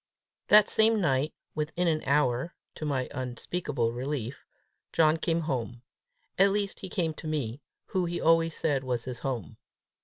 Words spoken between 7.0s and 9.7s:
to me, who he always said was his home.